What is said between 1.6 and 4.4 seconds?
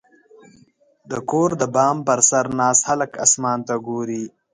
د بام پر سر ناست هلک اسمان ته ګوري.